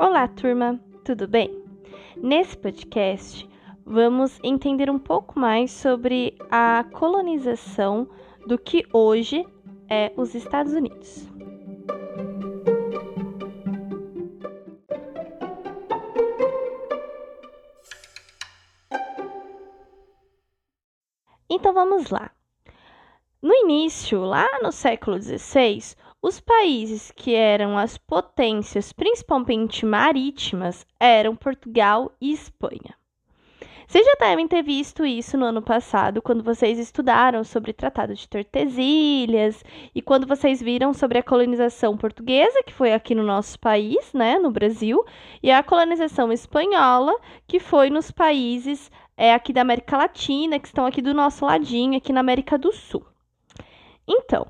Olá, 0.00 0.28
turma, 0.28 0.78
tudo 1.04 1.26
bem? 1.26 1.60
Nesse 2.16 2.56
podcast, 2.56 3.50
vamos 3.84 4.38
entender 4.44 4.88
um 4.88 4.98
pouco 4.98 5.36
mais 5.36 5.72
sobre 5.72 6.38
a 6.48 6.84
colonização 6.92 8.08
do 8.46 8.56
que 8.56 8.86
hoje 8.92 9.44
é 9.90 10.12
os 10.16 10.36
Estados 10.36 10.72
Unidos. 10.72 11.28
Então 21.50 21.74
vamos 21.74 22.08
lá. 22.10 22.30
No 23.42 23.52
início, 23.52 24.20
lá 24.20 24.46
no 24.62 24.70
século 24.70 25.20
XVI, 25.20 25.96
os 26.20 26.40
países 26.40 27.12
que 27.14 27.34
eram 27.34 27.78
as 27.78 27.96
potências, 27.96 28.92
principalmente 28.92 29.86
marítimas, 29.86 30.84
eram 30.98 31.36
Portugal 31.36 32.12
e 32.20 32.32
Espanha. 32.32 32.96
Vocês 33.86 34.04
já 34.04 34.16
devem 34.20 34.46
ter 34.46 34.62
visto 34.62 35.06
isso 35.06 35.38
no 35.38 35.46
ano 35.46 35.62
passado, 35.62 36.20
quando 36.20 36.42
vocês 36.42 36.78
estudaram 36.78 37.42
sobre 37.42 37.70
o 37.70 37.74
Tratado 37.74 38.14
de 38.14 38.28
Tordesilhas 38.28 39.64
e 39.94 40.02
quando 40.02 40.26
vocês 40.26 40.60
viram 40.60 40.92
sobre 40.92 41.16
a 41.16 41.22
colonização 41.22 41.96
portuguesa, 41.96 42.62
que 42.64 42.72
foi 42.74 42.92
aqui 42.92 43.14
no 43.14 43.22
nosso 43.22 43.58
país, 43.58 44.12
né, 44.12 44.38
no 44.38 44.50
Brasil, 44.50 45.02
e 45.42 45.50
a 45.50 45.62
colonização 45.62 46.30
espanhola, 46.30 47.18
que 47.46 47.58
foi 47.58 47.88
nos 47.88 48.10
países 48.10 48.90
é, 49.16 49.32
aqui 49.32 49.54
da 49.54 49.62
América 49.62 49.96
Latina, 49.96 50.58
que 50.58 50.66
estão 50.66 50.84
aqui 50.84 51.00
do 51.00 51.14
nosso 51.14 51.46
ladinho, 51.46 51.96
aqui 51.96 52.12
na 52.12 52.20
América 52.20 52.58
do 52.58 52.70
Sul. 52.72 53.06
Então, 54.06 54.46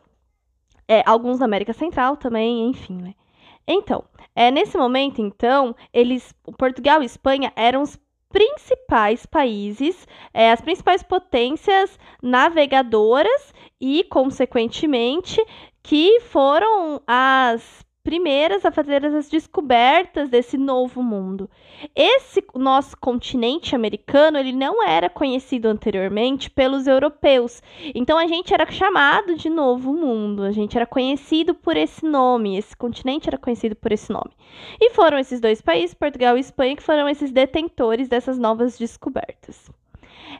é, 0.89 1.03
alguns 1.07 1.39
na 1.39 1.45
América 1.45 1.73
Central 1.73 2.17
também, 2.17 2.69
enfim, 2.69 2.97
né? 2.97 3.15
Então, 3.67 4.05
é, 4.35 4.51
nesse 4.51 4.79
momento, 4.79 5.21
então, 5.21 5.77
eles, 5.93 6.35
Portugal 6.57 7.03
e 7.03 7.07
Espanha 7.07 7.53
eram 7.55 7.83
os 7.83 7.99
principais 8.31 9.27
países, 9.27 10.07
é, 10.33 10.51
as 10.51 10.61
principais 10.61 11.03
potências 11.03 11.99
navegadoras 12.23 13.53
e, 13.81 14.05
consequentemente, 14.05 15.45
que 15.83 16.21
foram 16.21 17.01
as 17.07 17.87
primeiras 18.09 18.65
a 18.65 18.73
fazer 18.73 19.05
as 19.05 19.29
descobertas 19.29 20.31
desse 20.31 20.57
novo 20.57 21.03
mundo. 21.03 21.51
Esse 21.95 22.43
nosso 22.55 22.97
continente 22.97 23.77
americano, 23.77 24.39
ele 24.39 24.51
não 24.51 24.83
era 24.83 25.11
conhecido 25.11 25.69
anteriormente 25.69 26.49
pelos 26.49 26.87
europeus. 26.87 27.63
Então 27.95 28.17
a 28.17 28.27
gente 28.27 28.55
era 28.55 28.65
chamado 28.71 29.37
de 29.37 29.51
Novo 29.51 29.93
Mundo, 29.93 30.43
a 30.43 30.53
gente 30.53 30.75
era 30.75 30.87
conhecido 30.87 31.55
por 31.55 31.77
esse 31.77 32.07
nome, 32.07 32.57
esse 32.57 32.75
continente 32.75 33.29
era 33.29 33.37
conhecido 33.37 33.77
por 33.77 33.93
esse 33.93 34.11
nome. 34.11 34.31
E 34.81 34.89
foram 34.95 35.19
esses 35.19 35.39
dois 35.39 35.61
países, 35.61 35.93
Portugal 35.93 36.39
e 36.39 36.41
Espanha, 36.41 36.77
que 36.77 36.83
foram 36.83 37.11
esses 37.11 37.31
detentores 37.31 38.09
dessas 38.09 38.39
novas 38.39 38.79
descobertas. 38.79 39.71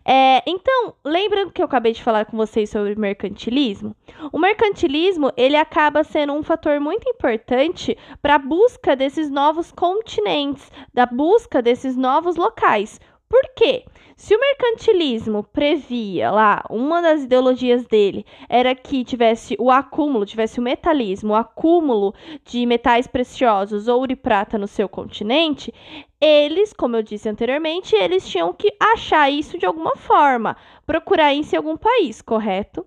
É, 0.05 0.43
então, 0.47 0.95
lembrando 1.05 1.53
que 1.53 1.61
eu 1.61 1.67
acabei 1.67 1.93
de 1.93 2.03
falar 2.03 2.25
com 2.25 2.37
vocês 2.37 2.71
sobre 2.71 2.95
mercantilismo, 2.95 3.95
o 4.33 4.39
mercantilismo 4.39 5.33
ele 5.37 5.57
acaba 5.57 6.05
sendo 6.05 6.33
um 6.33 6.43
fator 6.43 6.81
muito 6.81 7.09
importante 7.09 7.97
para 8.23 8.37
a 8.37 8.39
busca 8.39 8.97
desses 8.97 9.31
novos 9.31 9.73
continentes, 9.73 10.71
da 10.93 11.07
busca 11.07 11.61
desses 11.61 11.97
novos 11.97 12.37
locais. 12.37 13.01
Por 13.29 13.43
quê? 13.55 13.85
Se 14.19 14.35
o 14.35 14.41
mercantilismo 14.41 15.45
previa 15.45 16.33
lá, 16.33 16.65
uma 16.69 17.01
das 17.01 17.23
ideologias 17.23 17.87
dele 17.87 18.27
era 18.49 18.75
que 18.75 19.05
tivesse 19.05 19.57
o 19.61 19.71
acúmulo, 19.71 20.27
tivesse 20.27 20.59
o 20.59 20.63
metalismo, 20.63 21.35
o 21.35 21.37
acúmulo 21.37 22.13
de 22.45 22.67
metais 22.67 23.07
preciosos, 23.07 23.87
ouro 23.87 24.11
e 24.11 24.17
prata 24.17 24.59
no 24.59 24.67
seu 24.67 24.89
continente, 24.89 25.73
eles, 26.21 26.73
como 26.73 26.97
eu 26.97 27.03
disse 27.03 27.29
anteriormente, 27.29 27.95
eles 27.95 28.29
tinham 28.29 28.53
que 28.53 28.75
achar 28.81 29.31
isso 29.31 29.57
de 29.57 29.65
alguma 29.65 29.95
forma, 29.95 30.57
procurar 30.85 31.33
isso 31.33 31.55
em 31.55 31.59
algum 31.59 31.77
país, 31.77 32.21
correto? 32.21 32.85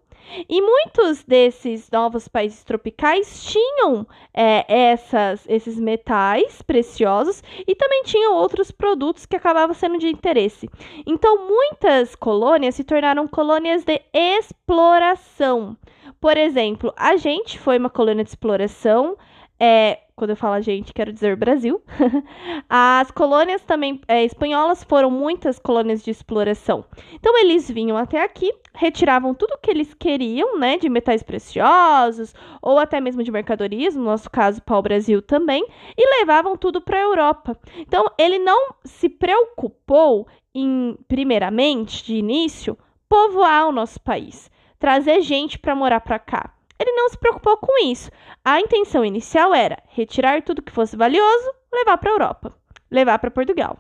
E 0.48 0.62
muitos 0.62 1.24
desses 1.24 1.90
novos 1.92 2.28
países 2.28 2.64
tropicais 2.64 3.44
tinham 3.44 4.08
é, 4.34 4.66
essas, 4.68 5.46
esses 5.48 5.80
metais 5.80 6.62
preciosos 6.62 7.44
e 7.68 7.76
também 7.76 8.04
tinham 8.04 8.36
outros 8.36 8.72
produtos 8.72 9.26
que 9.26 9.36
acabavam 9.36 9.74
sendo 9.74 9.98
de 9.98 10.08
interesse. 10.08 10.70
Então, 11.06 11.48
muitas 11.48 12.16
colônias 12.16 12.76
se 12.76 12.84
tornaram 12.84 13.28
colônias 13.28 13.84
de 13.84 14.02
exploração. 14.14 15.78
Por 16.20 16.38
exemplo, 16.38 16.94
a 16.96 17.16
gente 17.18 17.58
foi 17.60 17.78
uma 17.78 17.90
colônia 17.90 18.24
de 18.24 18.30
exploração. 18.30 19.18
É, 19.60 20.00
quando 20.22 20.30
eu 20.30 20.36
falo 20.36 20.54
a 20.54 20.62
gente, 20.62 20.94
quero 20.94 21.12
dizer 21.12 21.36
Brasil. 21.36 21.82
As 22.70 23.10
colônias 23.10 23.64
também 23.64 24.00
é, 24.08 24.24
espanholas 24.24 24.84
foram 24.84 25.10
muitas 25.10 25.58
colônias 25.58 26.04
de 26.04 26.12
exploração. 26.12 26.86
Então 27.12 27.36
eles 27.40 27.68
vinham 27.72 27.98
até 27.98 28.22
aqui, 28.22 28.54
retiravam 28.72 29.34
tudo 29.34 29.58
que 29.60 29.72
eles 29.72 29.96
queriam, 29.96 30.60
né, 30.60 30.78
de 30.78 30.88
metais 30.90 31.24
preciosos 31.24 32.36
ou 32.62 32.78
até 32.78 33.02
mesmo 33.02 33.24
de 33.24 33.32
mercadorias, 33.32 33.96
no 33.96 34.04
nosso 34.04 34.30
caso 34.30 34.62
pau-brasil 34.62 35.24
também, 35.24 35.66
e 35.98 36.20
levavam 36.20 36.56
tudo 36.56 36.80
para 36.80 37.00
a 37.00 37.02
Europa. 37.02 37.58
Então 37.80 38.06
ele 38.16 38.38
não 38.38 38.76
se 38.86 39.10
preocupou 39.10 40.28
em, 40.54 40.96
primeiramente, 41.08 42.06
de 42.06 42.14
início, 42.14 42.78
povoar 43.10 43.68
o 43.68 43.72
nosso 43.72 44.00
país, 44.00 44.52
trazer 44.78 45.22
gente 45.22 45.58
para 45.58 45.74
morar 45.74 46.02
para 46.02 46.20
cá. 46.20 46.54
Ele 46.82 46.92
não 46.94 47.10
se 47.10 47.18
preocupou 47.18 47.58
com 47.58 47.86
isso. 47.86 48.10
A 48.44 48.60
intenção 48.60 49.06
inicial 49.06 49.54
era 49.54 49.78
retirar 49.90 50.42
tudo 50.42 50.64
que 50.64 50.72
fosse 50.72 50.98
valioso, 50.98 51.54
levar 51.72 51.96
para 52.00 52.10
a 52.10 52.14
Europa, 52.14 52.58
levar 52.90 53.20
para 53.20 53.30
Portugal. 53.30 53.78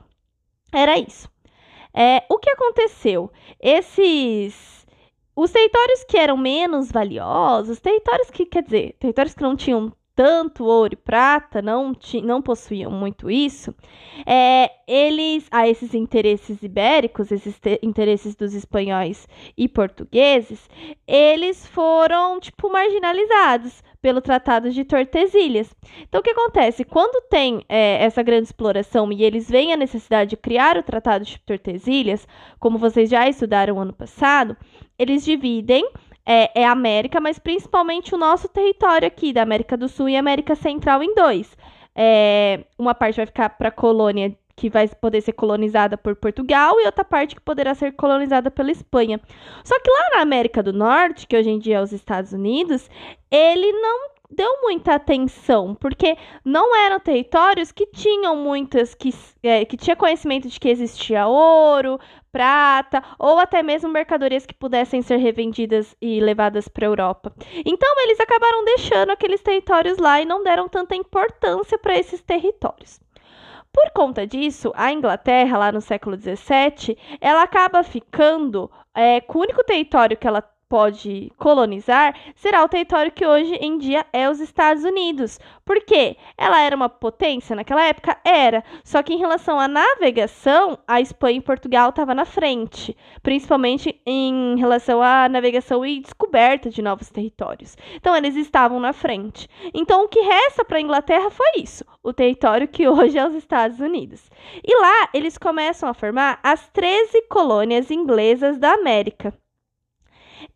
Era 0.71 0.99
isso. 0.99 1.27
É, 1.91 2.23
o 2.29 2.37
que 2.37 2.51
aconteceu? 2.51 3.31
Esses. 3.59 4.85
Os 5.35 5.49
territórios 5.49 6.03
que 6.03 6.15
eram 6.15 6.37
menos 6.37 6.91
valiosos, 6.91 7.79
territórios 7.79 8.29
que, 8.29 8.45
quer 8.45 8.61
dizer, 8.61 8.95
territórios 8.99 9.33
que 9.33 9.41
não 9.41 9.55
tinham 9.55 9.91
tanto 10.21 10.65
ouro 10.65 10.93
e 10.93 10.95
prata, 10.95 11.63
não, 11.63 11.95
não 12.23 12.43
possuíam 12.43 12.91
muito 12.91 13.27
isso, 13.27 13.73
é, 14.23 14.69
eles, 14.87 15.47
a 15.49 15.67
esses 15.67 15.95
interesses 15.95 16.61
ibéricos, 16.61 17.31
esses 17.31 17.59
interesses 17.81 18.35
dos 18.35 18.53
espanhóis 18.53 19.27
e 19.57 19.67
portugueses, 19.67 20.69
eles 21.07 21.65
foram, 21.65 22.39
tipo, 22.39 22.71
marginalizados 22.71 23.81
pelo 23.99 24.21
Tratado 24.21 24.69
de 24.69 24.83
Tordesilhas. 24.83 25.73
Então, 26.03 26.21
o 26.21 26.23
que 26.23 26.29
acontece? 26.29 26.83
Quando 26.83 27.27
tem 27.27 27.65
é, 27.67 28.03
essa 28.03 28.21
grande 28.21 28.43
exploração 28.43 29.11
e 29.11 29.23
eles 29.23 29.49
veem 29.49 29.73
a 29.73 29.77
necessidade 29.77 30.29
de 30.29 30.37
criar 30.37 30.77
o 30.77 30.83
Tratado 30.83 31.25
de 31.25 31.39
Tordesilhas, 31.39 32.27
como 32.59 32.77
vocês 32.77 33.09
já 33.09 33.27
estudaram 33.27 33.79
ano 33.79 33.93
passado, 33.93 34.55
eles 34.99 35.25
dividem 35.25 35.89
é, 36.25 36.61
é 36.61 36.65
América, 36.65 37.19
mas 37.19 37.39
principalmente 37.39 38.13
o 38.13 38.17
nosso 38.17 38.47
território 38.47 39.07
aqui, 39.07 39.33
da 39.33 39.41
América 39.41 39.75
do 39.75 39.87
Sul 39.87 40.09
e 40.09 40.17
América 40.17 40.55
Central, 40.55 41.01
em 41.01 41.13
dois. 41.15 41.55
É, 41.95 42.63
uma 42.77 42.95
parte 42.95 43.17
vai 43.17 43.25
ficar 43.25 43.49
para 43.49 43.69
a 43.69 43.71
colônia 43.71 44.35
que 44.55 44.69
vai 44.69 44.87
poder 44.87 45.21
ser 45.21 45.33
colonizada 45.33 45.97
por 45.97 46.15
Portugal 46.15 46.79
e 46.79 46.85
outra 46.85 47.03
parte 47.03 47.35
que 47.35 47.41
poderá 47.41 47.73
ser 47.73 47.93
colonizada 47.93 48.51
pela 48.51 48.71
Espanha. 48.71 49.19
Só 49.63 49.79
que 49.79 49.89
lá 49.89 50.17
na 50.17 50.21
América 50.21 50.61
do 50.61 50.71
Norte, 50.71 51.25
que 51.25 51.35
hoje 51.35 51.49
em 51.49 51.57
dia 51.57 51.77
é 51.77 51.81
os 51.81 51.91
Estados 51.91 52.31
Unidos, 52.31 52.89
ele 53.31 53.71
não 53.71 54.11
deu 54.29 54.61
muita 54.61 54.95
atenção, 54.95 55.75
porque 55.75 56.17
não 56.45 56.75
eram 56.75 56.99
territórios 56.99 57.71
que 57.71 57.85
tinham 57.87 58.35
muitas, 58.35 58.95
que, 58.95 59.13
é, 59.43 59.65
que 59.65 59.75
tinha 59.75 59.95
conhecimento 59.95 60.47
de 60.47 60.59
que 60.59 60.69
existia 60.69 61.27
ouro, 61.27 61.99
prata, 62.31 63.03
ou 63.19 63.39
até 63.39 63.61
mesmo 63.61 63.89
mercadorias 63.89 64.45
que 64.45 64.53
pudessem 64.53 65.01
ser 65.01 65.17
revendidas 65.17 65.95
e 66.01 66.19
levadas 66.19 66.67
para 66.67 66.85
a 66.85 66.89
Europa. 66.89 67.33
Então 67.65 67.89
eles 68.03 68.19
acabaram 68.19 68.63
deixando 68.65 69.11
aqueles 69.11 69.41
territórios 69.41 69.97
lá 69.97 70.21
e 70.21 70.25
não 70.25 70.43
deram 70.43 70.67
tanta 70.69 70.95
importância 70.95 71.77
para 71.77 71.97
esses 71.97 72.21
territórios. 72.21 72.99
Por 73.73 73.89
conta 73.91 74.27
disso, 74.27 74.73
a 74.75 74.91
Inglaterra, 74.91 75.57
lá 75.57 75.71
no 75.71 75.79
século 75.79 76.17
XVII, 76.17 76.97
ela 77.21 77.43
acaba 77.43 77.83
ficando 77.83 78.69
é, 78.93 79.21
com 79.21 79.39
o 79.39 79.41
único 79.41 79.63
território 79.63 80.17
que 80.17 80.27
ela 80.27 80.43
pode 80.71 81.29
colonizar 81.37 82.15
será 82.33 82.63
o 82.63 82.69
território 82.69 83.11
que 83.11 83.27
hoje 83.27 83.55
em 83.55 83.77
dia 83.77 84.05
é 84.13 84.29
os 84.29 84.39
Estados 84.39 84.85
Unidos. 84.85 85.37
Por 85.65 85.83
quê? 85.83 86.15
Ela 86.37 86.61
era 86.61 86.73
uma 86.73 86.87
potência 86.87 87.53
naquela 87.53 87.83
época? 87.83 88.17
Era. 88.23 88.63
Só 88.81 89.03
que 89.03 89.13
em 89.13 89.17
relação 89.17 89.59
à 89.59 89.67
navegação, 89.67 90.79
a 90.87 91.01
Espanha 91.01 91.39
e 91.39 91.41
Portugal 91.41 91.89
estavam 91.89 92.15
na 92.15 92.23
frente, 92.23 92.95
principalmente 93.21 94.01
em 94.05 94.55
relação 94.57 95.01
à 95.01 95.27
navegação 95.27 95.85
e 95.85 95.99
descoberta 95.99 96.69
de 96.69 96.81
novos 96.81 97.09
territórios. 97.09 97.75
Então, 97.93 98.15
eles 98.15 98.37
estavam 98.37 98.79
na 98.79 98.93
frente. 98.93 99.49
Então, 99.73 100.05
o 100.05 100.07
que 100.07 100.21
resta 100.21 100.63
para 100.63 100.77
a 100.77 100.81
Inglaterra 100.81 101.29
foi 101.29 101.61
isso: 101.61 101.83
o 102.01 102.13
território 102.13 102.69
que 102.69 102.87
hoje 102.87 103.17
é 103.17 103.27
os 103.27 103.35
Estados 103.35 103.81
Unidos. 103.81 104.29
E 104.63 104.73
lá, 104.79 105.09
eles 105.13 105.37
começam 105.37 105.89
a 105.89 105.93
formar 105.93 106.39
as 106.41 106.69
13 106.69 107.23
colônias 107.23 107.91
inglesas 107.91 108.57
da 108.57 108.71
América. 108.71 109.33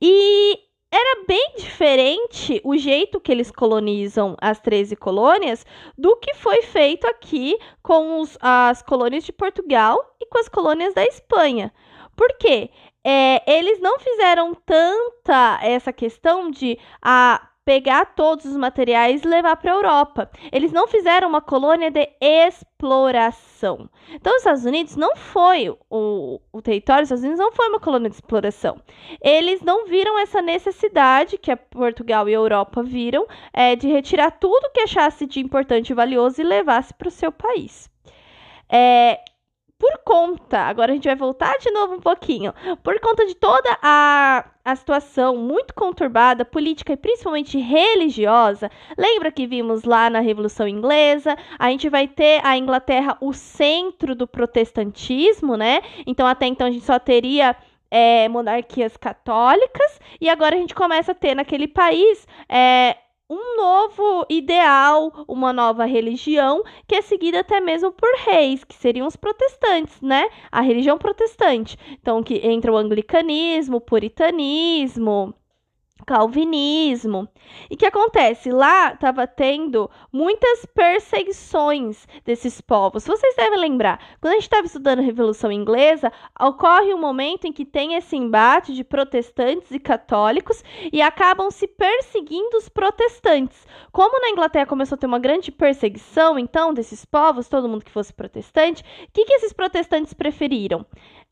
E 0.02 0.60
era 0.92 1.26
bem 1.28 1.56
diferente 1.58 2.62
o 2.64 2.78
jeito 2.78 3.20
que 3.20 3.32
eles 3.32 3.52
colonizam 3.52 4.38
as 4.40 4.60
13 4.60 4.96
colônias 4.96 5.66
do 5.98 6.16
que 6.18 6.34
foi 6.36 6.62
feito 6.62 7.06
aqui 7.06 7.58
com 7.84 8.22
os, 8.22 8.38
as 8.40 8.82
colônias 8.82 9.24
de 9.24 9.34
Portugal 9.34 10.00
e 10.22 10.26
com 10.28 10.38
as 10.40 10.48
colônias 10.48 10.94
da 10.94 11.04
Espanha. 11.04 11.74
Por 12.16 12.38
quê? 12.38 12.70
É, 13.04 13.44
eles 13.46 13.80
não 13.82 14.00
fizeram 14.00 14.54
tanta 14.54 15.60
essa 15.62 15.92
questão 15.92 16.50
de 16.50 16.80
a 17.02 17.50
pegar 17.66 18.06
todos 18.16 18.46
os 18.46 18.56
materiais 18.56 19.24
e 19.24 19.28
levar 19.28 19.56
para 19.58 19.72
a 19.72 19.76
Europa. 19.76 20.30
Eles 20.52 20.72
não 20.72 20.88
fizeram 20.88 21.28
uma 21.28 21.42
colônia 21.42 21.90
de 21.90 22.08
exploração. 22.22 23.90
Então, 24.14 24.34
os 24.34 24.38
Estados 24.38 24.66
Unidos 24.66 24.96
não 24.96 25.16
foi 25.16 25.76
o, 25.90 26.40
o 26.54 26.62
território 26.62 27.02
dos 27.02 27.08
Estados 27.08 27.24
Unidos 27.24 27.40
não 27.40 27.52
foi 27.52 27.68
uma 27.68 27.80
colônia 27.80 28.10
de 28.10 28.16
exploração. 28.16 28.80
Eles 29.20 29.62
não 29.62 29.88
viram 29.88 30.18
essa 30.20 30.44
necessidade 30.44 31.40
que 31.40 31.56
Portugal 31.56 32.30
e 32.30 32.34
a 32.34 32.38
Europa 32.38 32.84
viram 32.84 33.26
é, 33.52 33.76
de 33.76 33.88
retirar 33.88 34.32
tudo 34.32 34.72
que 34.72 34.82
achasse 34.82 35.26
de 35.26 35.40
importante 35.40 35.90
e 35.90 35.96
valioso 35.96 36.40
e 36.40 36.44
levasse 36.44 36.94
para 36.94 37.08
o 37.08 37.12
seu 37.12 37.32
país. 37.32 37.90
É, 38.70 39.20
por 39.86 40.00
conta, 40.04 40.62
agora 40.62 40.92
a 40.92 40.96
gente 40.96 41.08
vai 41.08 41.16
voltar 41.16 41.60
de 41.60 41.70
novo 41.70 41.94
um 41.94 42.00
pouquinho, 42.00 42.52
por 42.82 43.00
conta 43.00 43.24
de 43.28 43.36
toda 43.36 43.78
a, 43.84 44.44
a 44.64 44.76
situação 44.76 45.38
muito 45.38 45.76
conturbada, 45.76 46.44
política 46.44 46.94
e 46.94 46.98
principalmente 46.98 47.60
religiosa, 47.60 48.72
lembra 48.98 49.32
que 49.32 49.46
vimos 49.46 49.84
lá 49.84 50.10
na 50.10 50.22
Revolução 50.22 50.68
Inglesa, 50.68 51.38
a 51.60 51.70
gente 51.70 51.88
vai 51.88 52.08
ter 52.08 52.44
a 52.44 52.58
Inglaterra 52.58 53.16
o 53.22 53.32
centro 53.32 54.16
do 54.16 54.26
protestantismo, 54.26 55.56
né? 55.56 55.82
Então 56.08 56.26
até 56.26 56.48
então 56.48 56.66
a 56.66 56.72
gente 56.72 56.86
só 56.86 56.98
teria 56.98 57.56
é, 57.92 58.28
monarquias 58.28 58.98
católicas, 58.98 60.00
e 60.20 60.28
agora 60.28 60.56
a 60.56 60.60
gente 60.60 60.74
começa 60.74 61.12
a 61.12 61.16
ter 61.16 61.36
naquele 61.36 61.68
país 61.68 62.28
é, 62.50 62.98
um 63.30 63.58
novo 63.58 64.26
ideal, 64.30 65.26
uma 65.28 65.52
nova 65.52 65.86
religião, 65.86 66.64
que 66.88 66.96
é 66.96 67.02
seguida 67.02 67.40
até 67.40 67.60
mesmo 67.60 67.92
por 67.92 68.10
reis, 68.20 68.64
que 68.64 68.76
seriam 68.76 69.08
os 69.08 69.16
protestantes, 69.16 70.00
né? 70.02 70.30
A 70.52 70.62
religião 70.62 70.98
protestante. 70.98 71.78
Então, 71.92 72.22
que 72.24 72.36
entra 72.46 72.72
o 72.72 72.78
anglicanismo, 72.78 73.78
o 73.78 73.82
puritanismo, 73.82 75.34
calvinismo. 76.06 77.28
E 77.70 77.76
que 77.76 77.86
acontece? 77.86 78.52
Lá 78.52 78.94
estava 78.94 79.26
tendo 79.26 79.90
muitas 80.12 80.66
perseguições 80.68 82.08
desses 82.24 82.62
povos. 82.62 83.06
Vocês 83.06 83.36
devem 83.36 83.60
lembrar, 83.60 84.00
quando 84.22 84.34
a 84.34 84.36
gente 84.36 84.44
estava 84.44 84.66
estudando 84.66 85.00
a 85.00 85.04
Revolução 85.04 85.52
Inglesa, 85.52 86.12
ocorre 86.40 86.94
um 86.94 87.00
momento 87.00 87.46
em 87.46 87.54
que 87.54 87.66
tem 87.66 87.96
esse 87.96 88.16
embate 88.16 88.74
de 88.74 88.84
protestantes 88.84 89.72
e 89.72 89.80
católicos 89.80 90.64
e 90.92 91.02
acabam 91.02 91.50
se 91.50 91.68
perseguindo 91.68 92.58
os 92.58 92.70
protestantes. 92.70 93.66
Como 93.92 94.22
na 94.22 94.30
Inglaterra 94.30 94.66
começou 94.66 94.96
a 94.96 95.00
ter 95.00 95.08
uma 95.08 95.20
grande 95.20 95.52
perseguição, 95.52 96.38
então, 96.38 96.74
desses 96.74 97.06
povos, 97.06 97.48
todo 97.48 97.68
mundo 97.70 97.86
que 97.86 97.92
fosse 97.92 98.14
protestante, 98.14 98.84
o 98.84 99.12
que, 99.12 99.26
que 99.26 99.34
esses 99.34 99.54
protestantes 99.54 100.14
preferiram? 100.14 100.86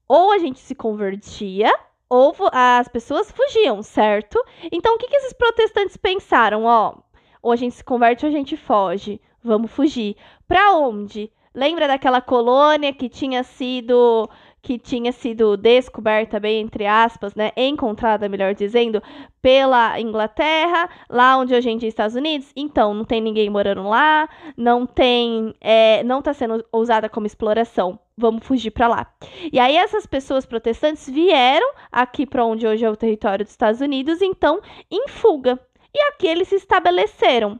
Ou 0.07 0.31
a 0.31 0.37
gente 0.37 0.59
se 0.59 0.75
convertia 0.75 1.71
ou 2.13 2.35
as 2.51 2.87
pessoas 2.87 3.31
fugiam, 3.31 3.81
certo? 3.81 4.39
Então, 4.71 4.93
o 4.93 4.97
que, 4.99 5.07
que 5.07 5.15
esses 5.15 5.33
protestantes 5.33 5.97
pensaram? 5.97 6.63
Ó, 6.65 6.97
ou 7.41 7.51
a 7.51 7.55
gente 7.55 7.73
se 7.73 7.83
converte 7.83 8.23
ou 8.23 8.29
a 8.29 8.31
gente 8.31 8.55
foge. 8.55 9.19
Vamos 9.43 9.71
fugir. 9.71 10.15
Para 10.47 10.75
onde? 10.75 11.31
Lembra 11.55 11.87
daquela 11.87 12.21
colônia 12.21 12.93
que 12.93 13.09
tinha 13.09 13.43
sido 13.43 14.29
que 14.63 14.79
tinha 14.79 15.11
sido 15.11 15.57
descoberta, 15.57 16.39
bem 16.39 16.61
entre 16.61 16.85
aspas, 16.85 17.35
né, 17.35 17.51
encontrada, 17.57 18.29
melhor 18.29 18.55
dizendo, 18.55 19.03
pela 19.41 19.99
Inglaterra, 19.99 20.89
lá 21.09 21.37
onde 21.37 21.53
hoje 21.53 21.69
em 21.69 21.77
dia 21.77 21.87
é 21.87 21.89
Estados 21.89 22.15
Unidos. 22.15 22.49
Então, 22.55 22.93
não 22.93 23.03
tem 23.03 23.19
ninguém 23.19 23.49
morando 23.49 23.83
lá, 23.83 24.29
não 24.55 24.85
tem, 24.85 25.53
é, 25.59 26.01
não 26.05 26.19
está 26.19 26.33
sendo 26.33 26.63
usada 26.71 27.09
como 27.09 27.27
exploração. 27.27 27.99
Vamos 28.17 28.47
fugir 28.47 28.71
para 28.71 28.87
lá. 28.87 29.13
E 29.51 29.59
aí 29.59 29.75
essas 29.75 30.05
pessoas 30.05 30.45
protestantes 30.45 31.09
vieram 31.09 31.73
aqui 31.91 32.25
para 32.25 32.45
onde 32.45 32.65
hoje 32.65 32.85
é 32.85 32.89
o 32.89 32.95
território 32.95 33.43
dos 33.43 33.51
Estados 33.51 33.81
Unidos, 33.81 34.21
então 34.21 34.61
em 34.89 35.09
fuga. 35.09 35.59
E 35.93 35.99
aqui 36.07 36.25
eles 36.27 36.47
se 36.47 36.55
estabeleceram. 36.55 37.59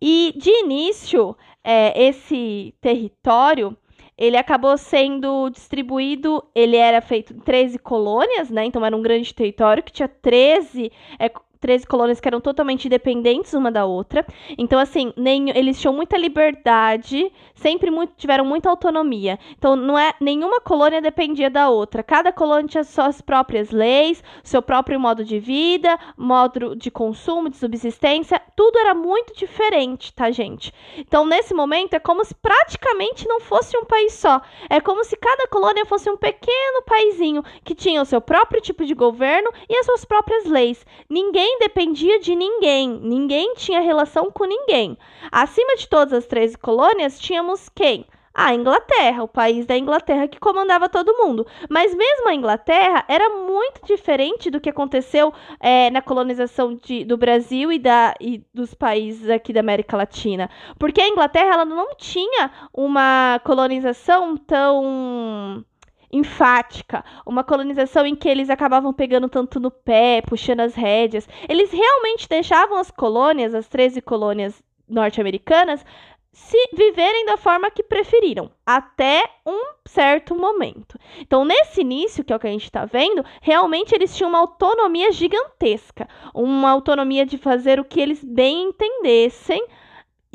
E 0.00 0.34
de 0.36 0.50
início, 0.64 1.36
é, 1.62 2.08
esse 2.08 2.74
território 2.80 3.76
ele 4.16 4.36
acabou 4.36 4.76
sendo 4.78 5.50
distribuído, 5.50 6.42
ele 6.54 6.76
era 6.76 7.00
feito 7.00 7.32
em 7.32 7.38
13 7.38 7.78
colônias, 7.78 8.50
né? 8.50 8.64
Então 8.64 8.84
era 8.84 8.96
um 8.96 9.02
grande 9.02 9.34
território 9.34 9.82
que 9.82 9.92
tinha 9.92 10.08
13 10.08 10.92
é, 11.18 11.30
13 11.64 11.86
colônias 11.86 12.20
que 12.20 12.28
eram 12.28 12.42
totalmente 12.42 12.84
independentes 12.84 13.54
uma 13.54 13.72
da 13.72 13.86
outra. 13.86 14.26
Então, 14.58 14.78
assim, 14.78 15.14
nem, 15.16 15.48
eles 15.56 15.80
tinham 15.80 15.94
muita 15.94 16.14
liberdade, 16.14 17.32
sempre 17.54 17.90
muito, 17.90 18.12
tiveram 18.18 18.44
muita 18.44 18.68
autonomia. 18.68 19.38
Então, 19.56 19.74
não 19.74 19.98
é 19.98 20.12
nenhuma 20.20 20.60
colônia 20.60 21.00
dependia 21.00 21.48
da 21.48 21.70
outra. 21.70 22.02
Cada 22.02 22.30
colônia 22.30 22.68
tinha 22.68 22.84
suas 22.84 23.22
próprias 23.22 23.70
leis, 23.70 24.22
seu 24.42 24.60
próprio 24.60 25.00
modo 25.00 25.24
de 25.24 25.38
vida, 25.38 25.98
modo 26.18 26.76
de 26.76 26.90
consumo, 26.90 27.48
de 27.48 27.56
subsistência. 27.56 28.42
Tudo 28.54 28.78
era 28.78 28.92
muito 28.92 29.34
diferente, 29.34 30.12
tá, 30.12 30.30
gente? 30.30 30.70
Então, 30.98 31.24
nesse 31.24 31.54
momento, 31.54 31.94
é 31.94 31.98
como 31.98 32.22
se 32.26 32.34
praticamente 32.34 33.26
não 33.26 33.40
fosse 33.40 33.74
um 33.78 33.86
país 33.86 34.12
só. 34.12 34.42
É 34.68 34.82
como 34.82 35.02
se 35.02 35.16
cada 35.16 35.48
colônia 35.48 35.86
fosse 35.86 36.10
um 36.10 36.16
pequeno 36.18 36.82
paizinho 36.84 37.42
que 37.64 37.74
tinha 37.74 38.02
o 38.02 38.04
seu 38.04 38.20
próprio 38.20 38.60
tipo 38.60 38.84
de 38.84 38.92
governo 38.92 39.50
e 39.66 39.78
as 39.78 39.86
suas 39.86 40.04
próprias 40.04 40.44
leis. 40.44 40.84
Ninguém 41.08 41.53
dependia 41.58 42.20
de 42.20 42.34
ninguém, 42.34 42.88
ninguém 42.88 43.54
tinha 43.54 43.80
relação 43.80 44.30
com 44.30 44.44
ninguém. 44.44 44.96
Acima 45.30 45.76
de 45.76 45.88
todas 45.88 46.12
as 46.12 46.26
três 46.26 46.56
colônias, 46.56 47.18
tínhamos 47.18 47.68
quem? 47.68 48.06
A 48.36 48.52
Inglaterra, 48.52 49.22
o 49.22 49.28
país 49.28 49.64
da 49.64 49.78
Inglaterra 49.78 50.26
que 50.26 50.40
comandava 50.40 50.88
todo 50.88 51.16
mundo. 51.16 51.46
Mas 51.70 51.94
mesmo 51.94 52.28
a 52.28 52.34
Inglaterra 52.34 53.04
era 53.06 53.30
muito 53.30 53.86
diferente 53.86 54.50
do 54.50 54.60
que 54.60 54.68
aconteceu 54.68 55.32
é, 55.60 55.88
na 55.90 56.02
colonização 56.02 56.74
de, 56.74 57.04
do 57.04 57.16
Brasil 57.16 57.70
e, 57.70 57.78
da, 57.78 58.12
e 58.20 58.42
dos 58.52 58.74
países 58.74 59.30
aqui 59.30 59.52
da 59.52 59.60
América 59.60 59.96
Latina. 59.96 60.50
Porque 60.80 61.00
a 61.00 61.08
Inglaterra 61.08 61.54
ela 61.54 61.64
não 61.64 61.94
tinha 61.94 62.50
uma 62.72 63.40
colonização 63.44 64.36
tão 64.36 65.64
enfática, 66.14 67.04
uma 67.26 67.42
colonização 67.42 68.06
em 68.06 68.14
que 68.14 68.28
eles 68.28 68.48
acabavam 68.48 68.92
pegando 68.92 69.28
tanto 69.28 69.58
no 69.58 69.70
pé, 69.70 70.22
puxando 70.22 70.60
as 70.60 70.74
rédeas. 70.74 71.28
Eles 71.48 71.72
realmente 71.72 72.28
deixavam 72.28 72.78
as 72.78 72.90
colônias, 72.90 73.54
as 73.54 73.66
13 73.68 74.00
colônias 74.00 74.62
norte-americanas, 74.88 75.84
se 76.32 76.56
viverem 76.72 77.26
da 77.26 77.36
forma 77.36 77.70
que 77.70 77.82
preferiram, 77.82 78.50
até 78.66 79.22
um 79.46 79.74
certo 79.86 80.34
momento. 80.34 80.98
Então, 81.20 81.44
nesse 81.44 81.80
início, 81.80 82.24
que 82.24 82.32
é 82.32 82.36
o 82.36 82.40
que 82.40 82.48
a 82.48 82.50
gente 82.50 82.64
está 82.64 82.84
vendo, 82.84 83.24
realmente 83.40 83.94
eles 83.94 84.16
tinham 84.16 84.28
uma 84.28 84.40
autonomia 84.40 85.12
gigantesca, 85.12 86.08
uma 86.34 86.70
autonomia 86.70 87.24
de 87.24 87.38
fazer 87.38 87.78
o 87.78 87.84
que 87.84 88.00
eles 88.00 88.22
bem 88.24 88.64
entendessem 88.64 89.64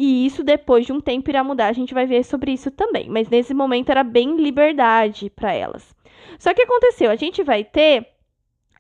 e 0.02 0.26
isso 0.26 0.46
depois 0.46 0.86
de 0.86 0.94
um 0.94 1.02
tempo 1.02 1.30
irá 1.30 1.44
mudar, 1.44 1.68
a 1.68 1.74
gente 1.74 1.94
vai 1.94 2.06
ver 2.06 2.24
sobre 2.24 2.54
isso 2.54 2.72
também. 2.72 3.10
Mas 3.10 3.28
nesse 3.28 3.54
momento 3.54 3.90
era 3.90 4.02
bem 4.02 4.38
liberdade 4.38 5.30
para 5.30 5.52
elas. 5.52 5.94
Só 6.40 6.54
que 6.54 6.62
aconteceu, 6.62 7.12
a 7.12 7.18
gente 7.18 7.44
vai 7.44 7.66
ter 7.66 8.08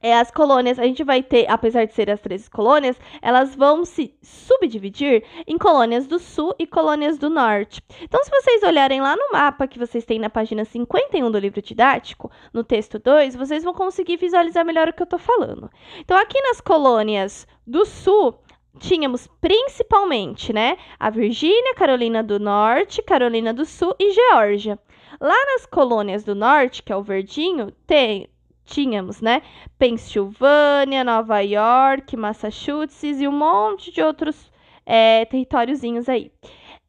é, 0.01 0.17
as 0.17 0.31
colônias, 0.31 0.79
a 0.79 0.83
gente 0.83 1.03
vai 1.03 1.21
ter, 1.21 1.45
apesar 1.49 1.83
de 1.83 1.93
serem 1.93 2.13
as 2.13 2.21
três 2.21 2.47
colônias, 2.47 2.97
elas 3.21 3.53
vão 3.53 3.83
se 3.83 4.15
subdividir 4.21 5.25
em 5.45 5.57
colônias 5.57 6.07
do 6.07 6.19
sul 6.19 6.55
e 6.57 6.65
colônias 6.65 7.17
do 7.17 7.29
norte. 7.29 7.83
Então, 8.01 8.23
se 8.23 8.31
vocês 8.31 8.63
olharem 8.63 9.01
lá 9.01 9.17
no 9.17 9.33
mapa 9.33 9.67
que 9.67 9.77
vocês 9.77 10.05
têm 10.05 10.19
na 10.19 10.29
página 10.29 10.63
51 10.63 11.29
do 11.29 11.37
livro 11.37 11.61
didático, 11.61 12.31
no 12.53 12.63
texto 12.63 12.97
2, 12.97 13.35
vocês 13.35 13.61
vão 13.61 13.73
conseguir 13.73 14.15
visualizar 14.15 14.65
melhor 14.65 14.87
o 14.87 14.93
que 14.93 15.01
eu 15.01 15.03
estou 15.03 15.19
falando. 15.19 15.69
Então, 15.99 16.17
aqui 16.17 16.41
nas 16.43 16.61
colônias 16.61 17.45
do 17.67 17.85
sul, 17.85 18.39
tínhamos 18.77 19.27
principalmente, 19.41 20.53
né, 20.53 20.77
a 20.99 21.09
Virgínia, 21.09 21.73
Carolina 21.75 22.21
do 22.21 22.39
Norte, 22.39 23.01
Carolina 23.01 23.53
do 23.53 23.65
Sul 23.65 23.95
e 23.99 24.11
Geórgia. 24.11 24.77
Lá 25.19 25.45
nas 25.53 25.65
colônias 25.65 26.23
do 26.23 26.35
Norte, 26.35 26.83
que 26.83 26.91
é 26.91 26.95
o 26.95 27.03
verdinho, 27.03 27.71
tem, 27.87 28.27
tínhamos, 28.65 29.21
né, 29.21 29.41
Pensilvânia, 29.77 31.03
Nova 31.03 31.39
York, 31.39 32.15
Massachusetts 32.15 33.21
e 33.21 33.27
um 33.27 33.31
monte 33.31 33.91
de 33.91 34.01
outros 34.01 34.51
é, 34.85 35.25
territóriozinhos 35.25 36.07
aí. 36.07 36.31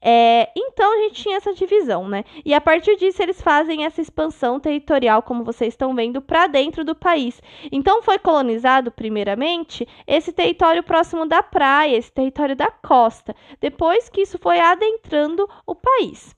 É, 0.03 0.49
então 0.57 0.95
a 0.95 0.99
gente 1.03 1.23
tinha 1.23 1.37
essa 1.37 1.53
divisão, 1.53 2.09
né? 2.09 2.25
E 2.45 2.55
a 2.55 2.61
partir 2.61 2.97
disso 2.97 3.23
eles 3.23 3.41
fazem 3.43 3.85
essa 3.85 4.01
expansão 4.01 4.59
territorial, 4.59 5.23
como 5.23 5.45
vocês 5.45 5.75
estão 5.75 5.95
vendo, 5.95 6.23
para 6.23 6.47
dentro 6.47 6.85
do 6.85 6.95
país. 6.95 7.41
Então 7.71 8.03
foi 8.03 8.19
colonizado, 8.19 8.91
primeiramente, 8.91 9.87
esse 10.07 10.33
território 10.33 10.83
próximo 10.83 11.27
da 11.27 11.43
praia, 11.43 11.97
esse 11.97 12.11
território 12.11 12.57
da 12.57 12.71
costa. 12.71 13.35
Depois 13.61 14.09
que 14.09 14.23
isso 14.23 14.39
foi 14.39 14.59
adentrando 14.59 15.49
o 15.67 15.75
país. 15.75 16.35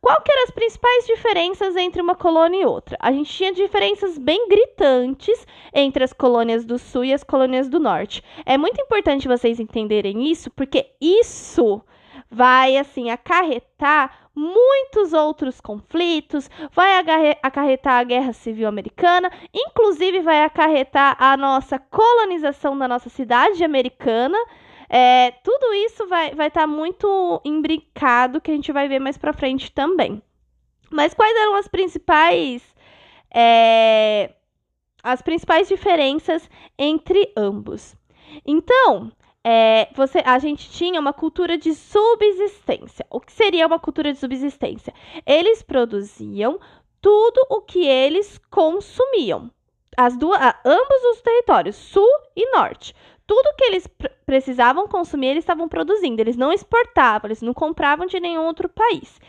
Qual 0.00 0.20
que 0.20 0.32
eram 0.32 0.42
as 0.42 0.50
principais 0.50 1.06
diferenças 1.06 1.76
entre 1.76 2.02
uma 2.02 2.16
colônia 2.16 2.62
e 2.62 2.66
outra? 2.66 2.96
A 2.98 3.12
gente 3.12 3.32
tinha 3.32 3.52
diferenças 3.52 4.18
bem 4.18 4.48
gritantes 4.48 5.46
entre 5.72 6.02
as 6.02 6.12
colônias 6.12 6.64
do 6.64 6.76
sul 6.76 7.04
e 7.04 7.12
as 7.12 7.22
colônias 7.22 7.68
do 7.68 7.78
norte. 7.78 8.20
É 8.44 8.58
muito 8.58 8.80
importante 8.80 9.28
vocês 9.28 9.60
entenderem 9.60 10.28
isso, 10.28 10.50
porque 10.50 10.86
isso 11.00 11.80
vai 12.32 12.78
assim 12.78 13.10
acarretar 13.10 14.30
muitos 14.34 15.12
outros 15.12 15.60
conflitos, 15.60 16.48
vai 16.72 16.98
acarretar 17.42 18.00
a 18.00 18.04
Guerra 18.04 18.32
Civil 18.32 18.66
Americana, 18.66 19.30
inclusive 19.52 20.20
vai 20.20 20.42
acarretar 20.42 21.16
a 21.22 21.36
nossa 21.36 21.78
colonização 21.78 22.76
da 22.76 22.88
nossa 22.88 23.10
cidade 23.10 23.62
americana. 23.62 24.38
É, 24.88 25.32
tudo 25.44 25.74
isso 25.74 26.06
vai 26.08 26.26
estar 26.26 26.36
vai 26.36 26.50
tá 26.50 26.66
muito 26.66 27.40
imbricado, 27.44 28.40
que 28.40 28.50
a 28.50 28.54
gente 28.54 28.72
vai 28.72 28.88
ver 28.88 28.98
mais 28.98 29.18
pra 29.18 29.32
frente 29.32 29.70
também. 29.70 30.22
Mas 30.90 31.14
quais 31.14 31.36
eram 31.36 31.54
as 31.54 31.68
principais. 31.68 32.62
É, 33.34 34.34
as 35.02 35.22
principais 35.22 35.68
diferenças 35.68 36.48
entre 36.78 37.32
ambos? 37.36 37.96
Então, 38.46 39.10
é, 39.44 39.88
você, 39.94 40.22
a 40.24 40.38
gente 40.38 40.70
tinha 40.70 41.00
uma 41.00 41.12
cultura 41.12 41.58
de 41.58 41.74
subsistência. 41.74 43.04
O 43.10 43.20
que 43.20 43.32
seria 43.32 43.66
uma 43.66 43.78
cultura 43.78 44.12
de 44.12 44.18
subsistência? 44.18 44.94
Eles 45.26 45.62
produziam 45.62 46.60
tudo 47.00 47.44
o 47.50 47.60
que 47.60 47.84
eles 47.84 48.38
consumiam. 48.50 49.50
As 49.96 50.16
duas, 50.16 50.40
ambos 50.64 51.02
os 51.12 51.20
territórios, 51.20 51.76
sul 51.76 52.08
e 52.36 52.50
norte. 52.52 52.94
Tudo 53.26 53.54
que 53.56 53.64
eles 53.64 53.86
pr 53.86 54.08
precisavam 54.24 54.88
consumir, 54.88 55.26
eles 55.26 55.42
estavam 55.42 55.68
produzindo. 55.68 56.22
Eles 56.22 56.36
não 56.36 56.52
exportavam, 56.52 57.28
eles 57.28 57.42
não 57.42 57.52
compravam 57.52 58.06
de 58.06 58.18
nenhum 58.18 58.46
outro 58.46 58.68
país. 58.68 59.20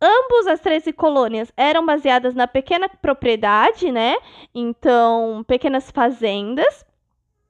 Ambos 0.00 0.46
as 0.46 0.60
13 0.60 0.94
colônias 0.94 1.52
eram 1.54 1.84
baseadas 1.84 2.34
na 2.34 2.46
pequena 2.46 2.88
propriedade, 2.88 3.92
né? 3.92 4.16
Então, 4.54 5.44
pequenas 5.46 5.90
fazendas. 5.90 6.86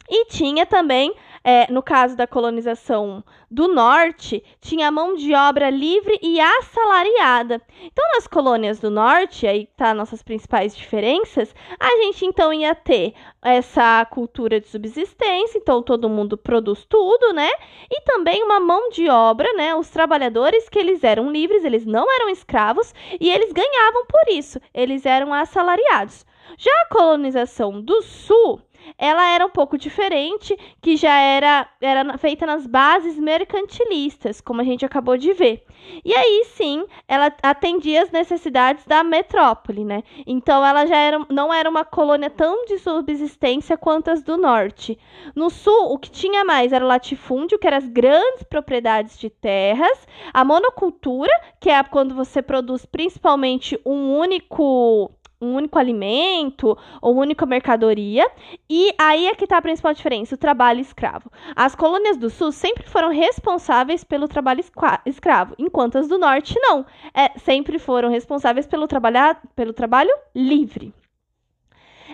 E 0.09 0.25
tinha 0.25 0.67
também 0.67 1.15
é, 1.43 1.71
no 1.73 1.83
caso 1.83 2.17
da 2.17 2.27
colonização 2.27 3.25
do 3.51 3.67
norte, 3.67 4.45
tinha 4.61 4.91
mão 4.91 5.15
de 5.15 5.35
obra 5.35 5.71
livre 5.71 6.19
e 6.23 6.39
assalariada. 6.39 7.61
Então, 7.83 8.05
nas 8.15 8.27
colônias 8.27 8.79
do 8.79 8.91
norte, 8.91 9.47
aí 9.47 9.67
tá 9.77 9.95
nossas 9.95 10.23
principais 10.23 10.77
diferenças, 10.77 11.55
a 11.79 11.89
gente 12.03 12.27
então 12.27 12.53
ia 12.53 12.75
ter 12.75 13.15
essa 13.43 14.05
cultura 14.05 14.61
de 14.61 14.69
subsistência, 14.69 15.59
então 15.59 15.83
todo 15.83 16.11
mundo 16.11 16.37
produz 16.37 16.85
tudo, 16.85 17.33
né? 17.33 17.51
E 17.91 18.03
também 18.03 18.43
uma 18.43 18.61
mão 18.61 18.91
de 18.91 19.09
obra, 19.09 19.51
né? 19.55 19.75
Os 19.75 19.89
trabalhadores 19.89 20.69
que 20.69 20.79
eles 20.79 21.03
eram 21.03 21.31
livres, 21.31 21.65
eles 21.65 21.87
não 21.87 22.07
eram 22.13 22.29
escravos 22.29 22.95
e 23.19 23.31
eles 23.31 23.53
ganhavam 23.53 24.05
por 24.07 24.33
isso, 24.33 24.61
eles 24.75 25.07
eram 25.07 25.33
assalariados. 25.33 26.27
Já 26.59 26.73
a 26.83 26.95
colonização 26.95 27.81
do 27.81 28.03
sul, 28.03 28.61
ela 28.99 29.29
era 29.29 29.45
um 29.45 29.51
pouco 29.51 29.79
diferente, 29.79 30.57
que 30.81 30.97
já 30.97 31.15
era, 31.19 31.69
era 31.81 32.19
feita 32.19 32.47
nas 32.47 32.67
bases 32.67 33.19
mercantilistas, 33.19 34.41
como 34.41 34.61
a 34.61 34.65
gente 34.65 34.85
acabou 34.85 35.17
de 35.17 35.33
ver. 35.33 35.65
E 36.05 36.15
aí 36.15 36.45
sim, 36.55 36.85
ela 37.09 37.33
atendia 37.43 38.03
as 38.03 38.11
necessidades 38.11 38.85
da 38.85 39.03
metrópole, 39.03 39.85
né? 39.85 40.03
Então 40.27 40.65
ela 40.65 40.87
já 40.87 40.97
era, 40.97 41.25
não 41.31 41.53
era 41.53 41.69
uma 41.69 41.85
colônia 41.85 42.31
tão 42.31 42.65
de 42.67 42.79
subsistência 42.79 43.77
quanto 43.77 44.11
as 44.11 44.23
do 44.23 44.37
norte. 44.37 44.99
No 45.35 45.51
sul, 45.51 45.93
o 45.93 45.99
que 45.99 46.11
tinha 46.11 46.45
mais 46.45 46.73
era 46.73 46.85
o 46.85 46.89
latifúndio, 46.89 47.59
que 47.59 47.67
eram 47.67 47.79
as 47.79 47.89
grandes 47.89 48.43
propriedades 48.43 49.19
de 49.19 49.31
terras, 49.31 50.07
a 50.33 50.45
monocultura, 50.45 51.33
que 51.59 51.71
é 51.71 51.83
quando 51.83 52.15
você 52.15 52.43
produz 52.43 52.85
principalmente 52.87 53.79
um 53.85 54.17
único 54.17 55.11
um 55.41 55.55
único 55.55 55.79
alimento 55.79 56.77
ou 57.01 57.17
única 57.17 57.47
mercadoria. 57.47 58.31
E 58.69 58.93
aí 58.99 59.27
é 59.27 59.35
que 59.35 59.45
está 59.45 59.59
a 59.59 59.63
principal 59.63 59.95
diferença: 59.95 60.35
o 60.35 60.39
trabalho 60.39 60.81
escravo. 60.81 61.31
As 61.57 61.75
colônias 61.75 62.17
do 62.17 62.29
sul 62.29 62.53
sempre 62.53 62.87
foram 62.87 63.11
responsáveis 63.11 64.05
pelo 64.05 64.29
trabalho 64.29 64.63
escravo, 65.07 65.55
enquanto 65.59 65.99
as 65.99 66.09
do 66.09 66.19
norte 66.19 66.55
não. 66.61 66.85
É, 67.15 67.39
sempre 67.39 67.79
foram 67.79 68.11
responsáveis 68.11 68.67
pelo, 68.67 68.87
trabalhar, 68.87 69.41
pelo 69.55 69.73
trabalho 69.73 70.11
livre. 70.35 70.93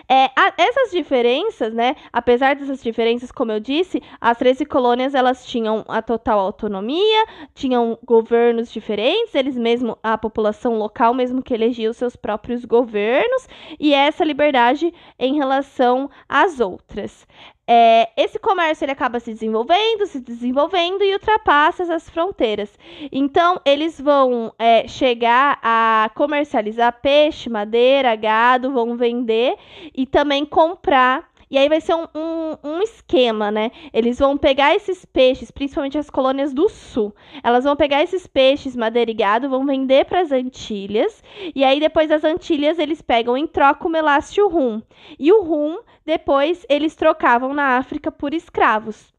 É, 0.09 0.29
essas 0.57 0.91
diferenças, 0.91 1.73
né, 1.73 1.93
apesar 2.13 2.55
dessas 2.55 2.81
diferenças, 2.81 3.29
como 3.29 3.51
eu 3.51 3.59
disse, 3.59 4.01
as 4.21 4.37
13 4.37 4.65
colônias 4.65 5.13
elas 5.13 5.45
tinham 5.45 5.83
a 5.85 6.01
total 6.01 6.39
autonomia, 6.39 7.25
tinham 7.53 7.99
governos 8.05 8.71
diferentes, 8.71 9.35
eles 9.35 9.57
mesmo, 9.57 9.97
a 10.01 10.17
população 10.17 10.77
local 10.77 11.13
mesmo 11.13 11.43
que 11.43 11.53
elegia 11.53 11.89
os 11.89 11.97
seus 11.97 12.15
próprios 12.15 12.63
governos, 12.63 13.47
e 13.77 13.93
essa 13.93 14.23
liberdade 14.23 14.93
em 15.19 15.35
relação 15.35 16.09
às 16.29 16.61
outras. 16.61 17.27
É, 17.67 18.09
esse 18.15 18.39
comércio 18.39 18.85
ele 18.85 18.93
acaba 18.93 19.19
se 19.19 19.33
desenvolvendo, 19.33 20.05
se 20.05 20.21
desenvolvendo 20.21 21.03
e 21.03 21.13
ultrapassa 21.13 21.83
essas 21.83 22.09
fronteiras. 22.09 22.69
Então, 23.11 23.59
eles 23.65 23.99
vão 23.99 24.53
é, 24.57 24.87
chegar 24.87 25.59
a 25.61 26.09
comercializar 26.15 27.01
peixe, 27.01 27.49
madeira, 27.49 28.15
gado, 28.15 28.71
vão 28.71 28.95
vender 28.95 29.55
e 29.93 30.05
também 30.05 30.45
comprar 30.45 31.29
e 31.49 31.57
aí 31.57 31.69
vai 31.69 31.79
ser 31.79 31.95
um, 31.95 32.05
um, 32.13 32.57
um, 32.63 32.81
esquema, 32.81 33.49
né? 33.49 33.71
Eles 33.93 34.19
vão 34.19 34.37
pegar 34.37 34.75
esses 34.75 35.05
peixes, 35.05 35.49
principalmente 35.49 35.97
as 35.97 36.09
colônias 36.09 36.53
do 36.53 36.67
sul. 36.67 37.15
Elas 37.41 37.63
vão 37.63 37.75
pegar 37.75 38.03
esses 38.03 38.27
peixes, 38.27 38.75
madeira 38.75 39.09
e 39.09 39.13
gado, 39.13 39.49
vão 39.49 39.65
vender 39.65 40.05
para 40.05 40.19
as 40.19 40.31
Antilhas. 40.31 41.23
E 41.55 41.63
aí, 41.63 41.79
depois 41.79 42.09
das 42.09 42.23
Antilhas, 42.23 42.79
eles 42.79 43.01
pegam 43.01 43.37
em 43.37 43.47
troca 43.47 43.87
o 43.87 43.91
melácio 43.91 44.47
rum. 44.49 44.81
E 45.17 45.31
o 45.31 45.41
rum, 45.41 45.79
depois, 46.05 46.65
eles 46.69 46.95
trocavam 46.95 47.53
na 47.53 47.77
África 47.77 48.11
por 48.11 48.33
escravos. 48.33 49.16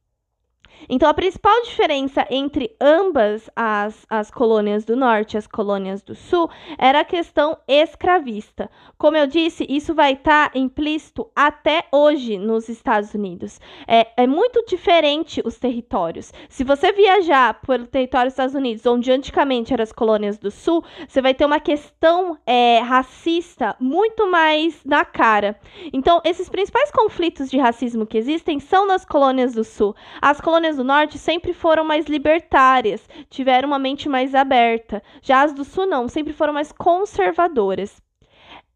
Então, 0.88 1.08
a 1.08 1.14
principal 1.14 1.62
diferença 1.62 2.26
entre 2.30 2.76
ambas 2.80 3.49
as, 3.56 4.06
as 4.08 4.30
colônias 4.30 4.85
do 4.85 4.97
norte 4.97 5.35
e 5.35 5.38
as 5.38 5.47
colônias 5.47 6.02
do 6.02 6.14
sul 6.14 6.50
era 6.76 7.00
a 7.00 7.04
questão 7.04 7.56
escravista. 7.66 8.70
Como 8.97 9.16
eu 9.16 9.26
disse, 9.26 9.66
isso 9.68 9.94
vai 9.94 10.12
estar 10.12 10.50
tá 10.50 10.58
implícito 10.58 11.30
até 11.35 11.85
hoje 11.92 12.38
nos 12.38 12.68
Estados 12.68 13.14
Unidos. 13.14 13.61
É, 13.87 14.08
é 14.16 14.26
muito 14.26 14.64
diferente 14.66 15.42
os 15.44 15.58
territórios. 15.58 16.32
Se 16.49 16.64
você 16.64 16.92
viajar 16.92 17.61
pelo 17.61 17.87
território 17.87 18.26
dos 18.26 18.35
Estados 18.35 18.54
Unidos, 18.54 18.85
onde 18.87 19.11
antigamente 19.11 19.73
eram 19.73 19.82
as 19.82 19.92
colônias 19.92 20.38
do 20.38 20.50
sul, 20.50 20.85
você 21.06 21.23
vai 21.23 21.35
ter 21.35 21.44
uma 21.44 21.61
questão 21.61 22.38
é, 22.44 22.80
racista 22.80 23.76
muito 23.80 24.30
mais 24.30 24.85
na 24.85 25.04
cara. 25.04 25.58
Então, 25.92 26.20
esses 26.25 26.49
principais 26.49 26.90
conflitos 26.90 27.50
de 27.50 27.58
racismo 27.58 28.06
que 28.06 28.18
existem 28.18 28.58
são 28.61 28.87
nas 28.87 29.04
colônias 29.04 29.54
do 29.54 29.64
sul. 29.64 29.94
As 30.20 30.40
colônias 30.40 30.67
colônias 30.68 30.76
do 30.76 30.84
norte 30.84 31.18
sempre 31.18 31.52
foram 31.52 31.84
mais 31.84 32.06
libertárias, 32.06 33.08
tiveram 33.30 33.68
uma 33.68 33.78
mente 33.78 34.08
mais 34.08 34.34
aberta. 34.34 35.02
Já 35.22 35.42
as 35.42 35.52
do 35.52 35.64
sul 35.64 35.87
não, 35.87 36.08
sempre 36.08 36.32
foram 36.32 36.52
mais 36.52 36.72
conservadoras. 36.72 38.00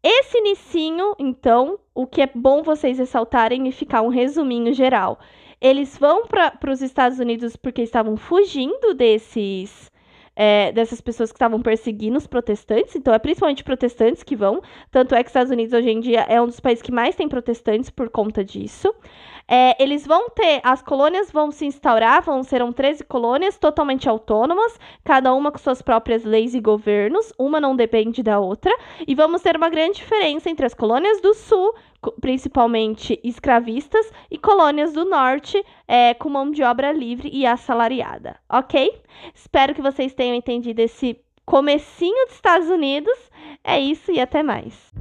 Esse 0.01 0.37
inicinho, 0.37 1.15
então, 1.19 1.79
o 1.93 2.05
que 2.05 2.21
é 2.21 2.29
bom 2.33 2.63
vocês 2.63 2.97
ressaltarem 2.97 3.67
e 3.67 3.71
ficar 3.71 4.01
um 4.01 4.09
resuminho 4.09 4.73
geral. 4.73 5.19
Eles 5.61 5.97
vão 5.97 6.25
para 6.27 6.71
os 6.71 6.81
Estados 6.81 7.19
Unidos 7.19 7.55
porque 7.55 7.81
estavam 7.81 8.17
fugindo 8.17 8.93
desses 8.93 9.91
é, 10.35 10.71
dessas 10.71 10.99
pessoas 10.99 11.31
que 11.31 11.35
estavam 11.35 11.61
perseguindo 11.61 12.17
os 12.17 12.25
protestantes, 12.25 12.95
então 12.95 13.13
é 13.13 13.19
principalmente 13.19 13.63
protestantes 13.63 14.23
que 14.23 14.35
vão, 14.35 14.61
tanto 14.89 15.13
é 15.13 15.21
que 15.23 15.27
os 15.27 15.29
Estados 15.29 15.51
Unidos 15.51 15.73
hoje 15.73 15.91
em 15.91 15.99
dia 15.99 16.21
é 16.21 16.41
um 16.41 16.47
dos 16.47 16.59
países 16.59 16.81
que 16.81 16.91
mais 16.91 17.15
tem 17.15 17.29
protestantes 17.29 17.91
por 17.91 18.09
conta 18.09 18.43
disso. 18.43 18.93
É, 19.55 19.75
eles 19.77 20.07
vão 20.07 20.31
ter, 20.31 20.61
as 20.63 20.81
colônias 20.81 21.31
vão 21.31 21.51
se 21.51 21.63
instaurar, 21.63 22.23
vão 22.23 22.41
serão 22.41 22.73
13 22.73 23.03
colônias 23.03 23.55
totalmente 23.55 24.09
autônomas, 24.09 24.79
cada 25.03 25.31
uma 25.31 25.51
com 25.51 25.59
suas 25.59 25.79
próprias 25.79 26.23
leis 26.23 26.55
e 26.55 26.59
governos, 26.59 27.31
uma 27.37 27.61
não 27.61 27.75
depende 27.75 28.23
da 28.23 28.39
outra, 28.39 28.75
e 29.07 29.13
vamos 29.13 29.43
ter 29.43 29.55
uma 29.55 29.69
grande 29.69 29.97
diferença 29.97 30.49
entre 30.49 30.65
as 30.65 30.73
colônias 30.73 31.21
do 31.21 31.35
sul, 31.35 31.71
principalmente 32.19 33.19
escravistas, 33.23 34.11
e 34.31 34.39
colônias 34.39 34.91
do 34.91 35.05
norte, 35.05 35.63
é, 35.87 36.15
com 36.15 36.29
mão 36.29 36.49
de 36.49 36.63
obra 36.63 36.91
livre 36.91 37.29
e 37.31 37.45
assalariada, 37.45 38.39
ok? 38.49 39.03
Espero 39.35 39.75
que 39.75 39.83
vocês 39.83 40.15
tenham 40.15 40.35
entendido 40.35 40.81
esse 40.81 41.21
comecinho 41.45 42.25
dos 42.25 42.33
Estados 42.33 42.69
Unidos. 42.69 43.29
É 43.63 43.79
isso 43.79 44.11
e 44.11 44.19
até 44.19 44.41
mais. 44.41 44.91